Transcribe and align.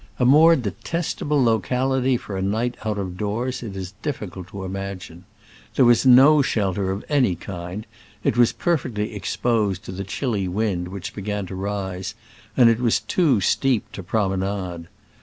A 0.17 0.25
more 0.25 0.55
detestable 0.55 1.43
locality 1.43 2.17
for 2.17 2.35
a 2.35 2.41
night 2.41 2.75
out 2.83 2.97
of 2.97 3.17
doors 3.17 3.61
it 3.61 3.75
is 3.75 3.93
difficult 4.01 4.47
to 4.47 4.63
imagine. 4.63 5.25
There 5.75 5.85
was 5.85 6.07
no 6.07 6.41
shelter 6.41 6.89
of 6.89 7.05
any 7.07 7.35
kind, 7.35 7.85
it 8.23 8.35
was 8.35 8.51
perfectly 8.51 9.13
exposed 9.13 9.83
to 9.85 9.91
the 9.91 10.03
chilly 10.03 10.47
wind 10.47 10.87
which 10.87 11.13
began 11.13 11.45
to 11.45 11.55
rise, 11.55 12.15
and 12.57 12.67
it 12.67 12.79
was 12.79 12.99
too 13.01 13.41
steep 13.41 13.91
to 13.91 14.01
promenade. 14.01 14.87